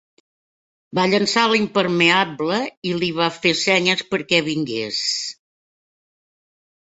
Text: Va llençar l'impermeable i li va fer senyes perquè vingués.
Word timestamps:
Va 0.99 1.03
llençar 1.09 1.41
l'impermeable 1.49 2.55
i 2.91 2.95
li 3.03 3.09
va 3.19 3.27
fer 3.37 3.51
senyes 3.59 4.01
perquè 4.15 4.39
vingués. 4.47 5.03